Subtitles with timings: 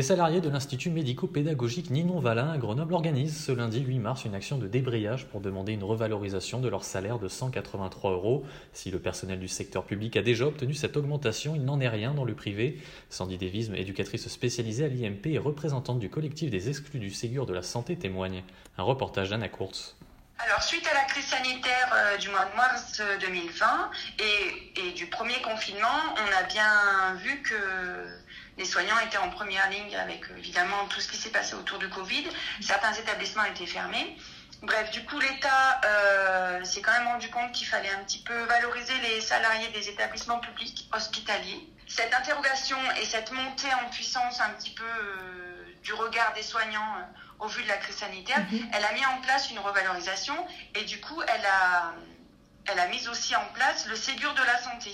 [0.00, 4.34] Les salariés de l'Institut médico-pédagogique Ninon Valin à Grenoble organisent ce lundi 8 mars une
[4.34, 8.46] action de débrayage pour demander une revalorisation de leur salaire de 183 euros.
[8.72, 12.14] Si le personnel du secteur public a déjà obtenu cette augmentation, il n'en est rien
[12.14, 12.80] dans le privé.
[13.10, 17.52] Sandy Devisme, éducatrice spécialisée à l'IMP et représentante du collectif des exclus du Ségur de
[17.52, 18.42] la santé, témoigne.
[18.78, 19.96] Un reportage d'Anna Kurtz.
[20.38, 23.90] Alors, suite à la crise sanitaire euh, du mois de mars 2020
[24.20, 27.54] et, et, du premier confinement, on a bien vu que
[28.60, 31.88] les soignants étaient en première ligne avec évidemment tout ce qui s'est passé autour du
[31.88, 32.24] Covid.
[32.60, 34.18] Certains établissements étaient fermés.
[34.60, 38.38] Bref, du coup, l'État euh, s'est quand même rendu compte qu'il fallait un petit peu
[38.44, 41.66] valoriser les salariés des établissements publics hospitaliers.
[41.88, 46.96] Cette interrogation et cette montée en puissance un petit peu euh, du regard des soignants
[46.98, 48.68] euh, au vu de la crise sanitaire, mm-hmm.
[48.74, 50.36] elle a mis en place une revalorisation
[50.74, 51.94] et du coup, elle a,
[52.66, 54.92] elle a mis aussi en place le Ségur de la santé.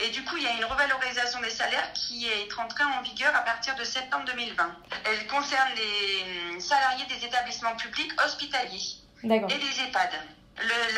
[0.00, 3.34] Et du coup, il y a une revalorisation des salaires qui est entrée en vigueur
[3.34, 4.76] à partir de septembre 2020.
[5.04, 10.10] Elle concerne les salariés des établissements publics hospitaliers et des EHPAD.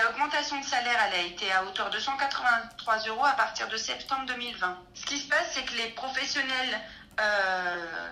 [0.03, 4.27] L'augmentation de salaire, elle a été à hauteur de 183 euros à partir de septembre
[4.27, 4.79] 2020.
[4.95, 6.81] Ce qui se passe, c'est que les professionnels
[7.21, 8.11] euh,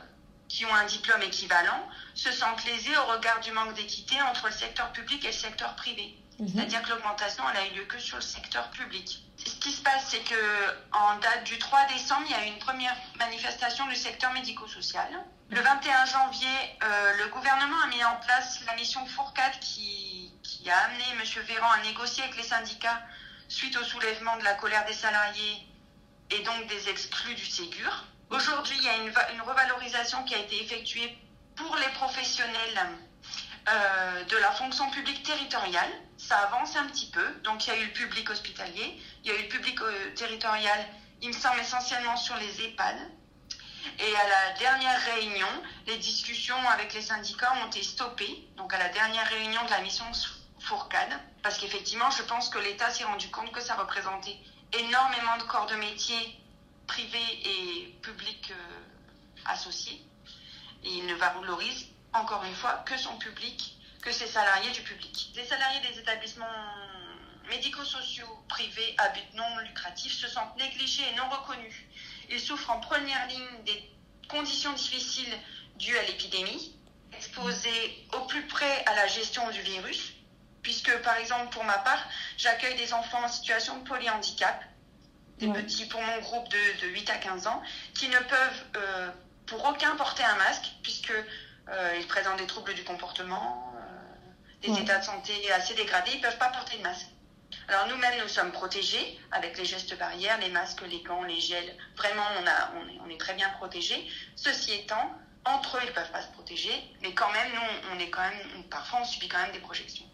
[0.48, 4.52] qui ont un diplôme équivalent se sentent lésés au regard du manque d'équité entre le
[4.52, 6.16] secteur public et le secteur privé.
[6.38, 6.48] Mhm.
[6.54, 9.22] C'est-à-dire que l'augmentation, elle a eu lieu que sur le secteur public.
[9.44, 10.34] Ce qui se passe, c'est que
[10.92, 15.08] en date du 3 décembre, il y a eu une première manifestation du secteur médico-social.
[15.50, 16.48] Le 21 janvier,
[16.82, 21.42] euh, le gouvernement a mis en place la mission Fourcade qui, qui a amené M.
[21.44, 23.00] Véran à négocier avec les syndicats
[23.48, 25.66] suite au soulèvement de la colère des salariés
[26.30, 28.04] et donc des exclus du Ségur.
[28.30, 31.16] Aujourd'hui, il y a une, revalorisation qui a été effectuée
[31.56, 32.78] pour les professionnels
[33.68, 35.90] euh, de la fonction publique territoriale.
[36.18, 37.26] Ça avance un petit peu.
[37.44, 40.14] Donc, il y a eu le public hospitalier, il y a eu le public euh,
[40.14, 40.78] territorial,
[41.22, 42.96] il me semble essentiellement sur les EHPAD.
[43.98, 45.48] Et à la dernière réunion,
[45.86, 48.46] les discussions avec les syndicats ont été stoppées.
[48.56, 50.04] Donc, à la dernière réunion de la mission
[50.60, 54.36] Fourcade, parce qu'effectivement, je pense que l'État s'est rendu compte que ça représentait
[54.78, 56.38] énormément de corps de métier
[56.88, 60.02] privés et publics euh, associés.
[60.82, 65.30] Il ne valorise encore une fois que son public, que ses salariés du public.
[65.36, 66.46] Les salariés des établissements
[67.48, 71.74] médico-sociaux privés à but non lucratif se sentent négligés et non reconnus.
[72.30, 73.90] Ils souffrent en première ligne des
[74.28, 75.38] conditions difficiles
[75.76, 76.74] dues à l'épidémie,
[77.12, 80.12] exposés au plus près à la gestion du virus,
[80.62, 82.02] puisque par exemple pour ma part,
[82.36, 84.62] j'accueille des enfants en situation de polyhandicap,
[85.38, 87.62] des petits pour mon groupe de, de, 8 à 15 ans,
[87.94, 89.10] qui ne peuvent euh,
[89.46, 94.80] pour aucun porter un masque, puisque euh, ils présentent des troubles du comportement, euh, des
[94.80, 97.06] états de santé assez dégradés, ils ne peuvent pas porter de masque.
[97.68, 101.74] Alors nous-mêmes, nous sommes protégés avec les gestes barrières, les masques, les gants, les gels.
[101.96, 104.06] Vraiment, on, a, on, est, on est très bien protégés.
[104.36, 105.10] Ceci étant,
[105.44, 106.72] entre eux, ils ne peuvent pas se protéger,
[107.02, 110.04] mais quand même, nous, on est quand même, parfois, on subit quand même des projections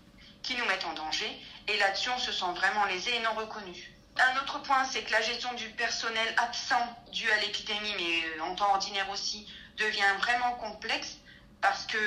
[0.43, 1.29] qui nous mettent en danger.
[1.67, 3.85] Et là-dessus, on se sent vraiment lésés et non reconnus.
[4.17, 8.55] Un autre point, c'est que la gestion du personnel absent dû à l'épidémie, mais en
[8.55, 11.19] temps ordinaire aussi, devient vraiment complexe
[11.61, 11.99] parce que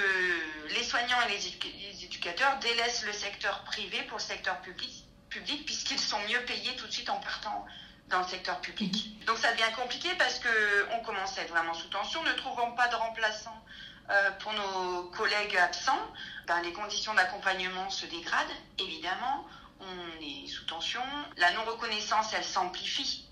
[0.70, 6.00] les soignants et les éducateurs délaissent le secteur privé pour le secteur public, public puisqu'ils
[6.00, 7.66] sont mieux payés tout de suite en partant
[8.10, 8.94] dans le secteur public.
[8.94, 9.26] Mhm.
[9.26, 12.88] Donc ça devient compliqué parce qu'on commence à être vraiment sous tension, ne trouvant pas
[12.88, 13.64] de remplaçants
[14.10, 16.00] euh, pour nos collègues absents,
[16.46, 19.46] ben, les conditions d'accompagnement se dégradent, évidemment,
[19.80, 21.02] on est sous tension,
[21.38, 23.28] la non-reconnaissance, elle s'amplifie.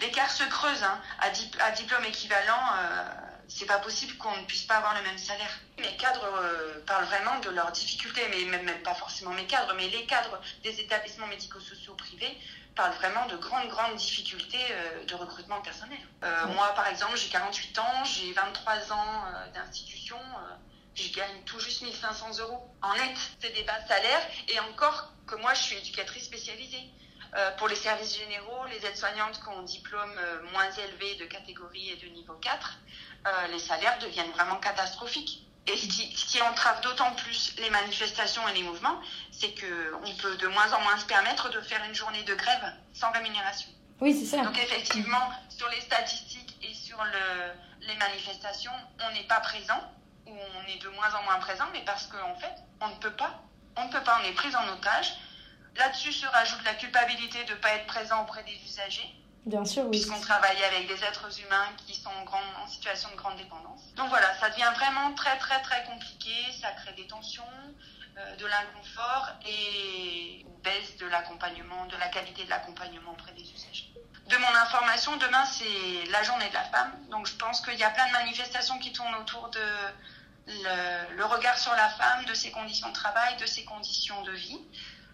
[0.00, 1.00] L'écart se creuse, hein.
[1.20, 3.10] à, diplôme équivalent, euh,
[3.48, 5.50] c'est pas possible qu'on ne puisse pas avoir le même salaire.
[5.78, 9.88] Mes cadres euh, parlent vraiment de leurs difficultés, mais même, pas forcément mes cadres, mais
[9.88, 12.36] les cadres des établissements médico-sociaux privés
[12.74, 15.98] parlent vraiment de grandes, grandes difficultés euh, de recrutement personnel.
[16.22, 20.18] Moi, par exemple, j'ai 48 ans, j'ai 23 ans d'institution,
[21.02, 23.16] je gagne tout juste 1500 euros en net.
[23.40, 26.90] C'est des bas salaires, et encore que moi, je suis éducatrice spécialisée.
[27.58, 30.18] pour les services généraux, les aides-soignantes qui ont un diplôme
[30.52, 32.78] moins élevé de catégorie et de niveau 4,
[33.26, 35.44] euh, les salaires deviennent vraiment catastrophiques.
[35.66, 40.14] Et ce qui, ce qui entrave d'autant plus les manifestations et les mouvements, c'est qu'on
[40.16, 43.68] peut de moins en moins se permettre de faire une journée de grève sans rémunération.
[44.00, 44.42] Oui, c'est ça.
[44.44, 48.72] Donc effectivement, sur les statistiques et sur le, les manifestations,
[49.06, 49.80] on n'est pas présent,
[50.28, 53.12] ou on est de moins en moins présent, mais parce qu'en fait, on ne peut
[53.12, 53.42] pas.
[53.76, 55.14] On ne peut pas, on est pris en otage.
[55.76, 59.14] Là-dessus se rajoute la culpabilité de ne pas être présent auprès des usagers.
[59.46, 59.90] Bien sûr, oui.
[59.92, 63.80] Puisqu'on travaille avec des êtres humains qui sont en, grande, en situation de grande dépendance.
[63.96, 67.44] Donc voilà, ça devient vraiment très très très compliqué, ça crée des tensions,
[68.18, 73.42] euh, de l'inconfort et une baisse de l'accompagnement, de la qualité de l'accompagnement auprès des
[73.42, 73.90] usagers.
[74.28, 77.84] De mon information, demain c'est la journée de la femme, donc je pense qu'il y
[77.84, 79.60] a plein de manifestations qui tournent autour de
[80.48, 84.60] le, regard sur la femme, de ses conditions de travail, de ses conditions de vie.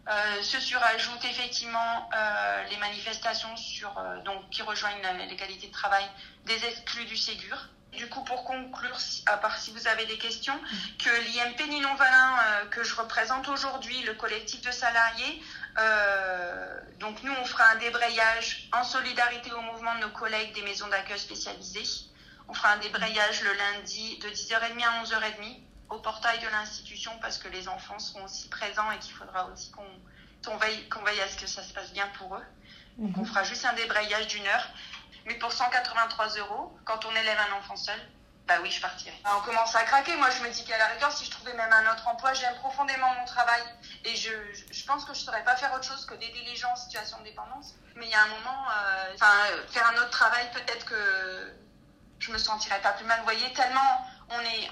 [0.07, 5.01] Euh, se surajoutent effectivement euh, les manifestations sur, euh, donc, qui rejoignent
[5.31, 6.05] l'égalité de travail
[6.45, 7.69] des exclus du Ségur.
[7.93, 10.61] Du coup, pour conclure, à part si vous avez des questions,
[10.99, 15.43] que l'IMP Ninon-Valin, euh, que je représente aujourd'hui, le collectif de salariés,
[17.01, 20.87] donc nous, on fera un débrayage en solidarité au mouvement de nos collègues des maisons
[20.89, 21.83] d'accueil spécialisées.
[22.49, 25.61] On fera un débrayage le lundi de 10h30 à 11h30
[25.91, 29.71] au portail de l'institution parce que les enfants seront aussi présents et qu'il faudra aussi
[29.71, 29.87] qu'on
[30.45, 32.45] qu'on veille, qu'on veille à ce que ça se passe bien pour eux.
[32.99, 34.69] Donc on fera juste un débrayage d'une heure.
[35.27, 37.99] Mais pour 183 euros, quand on élève un enfant seul,
[38.47, 39.17] bah oui, je partirai.
[39.25, 40.15] On commence à craquer.
[40.17, 42.55] Moi, je me dis qu'à la rigueur, si je trouvais même un autre emploi, j'aime
[42.57, 43.63] profondément mon travail.
[44.05, 44.31] Et je,
[44.71, 46.77] je pense que je ne saurais pas faire autre chose que d'aider les gens en
[46.77, 47.75] situation de dépendance.
[47.97, 49.33] Mais il y a un moment, euh, enfin,
[49.71, 51.55] faire un autre travail, peut-être que
[52.19, 53.19] je me sentirais pas plus mal.
[53.19, 54.71] Vous voyez, tellement on est,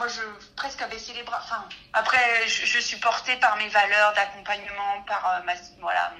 [0.00, 0.22] moi, je
[0.56, 1.40] presque baisser les bras.
[1.44, 6.14] Enfin, après, je, suis portée par mes valeurs d'accompagnement, par euh, ma, voilà,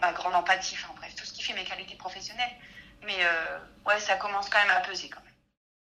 [0.00, 0.76] ma grande empathie.
[0.82, 2.56] Enfin, bref, tout ce qui fait mes qualités professionnelles.
[3.02, 5.31] Mais euh, ouais, ça commence quand même à peser quand même.